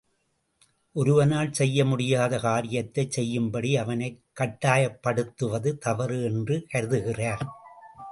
[0.95, 7.45] ஒருவனால் செய்ய முடியாத காரியத்தைச் செய்யும் படி அவனைக் கட்டாயப்படுத்துவது தவறு என்றும் கருதுகிறார்.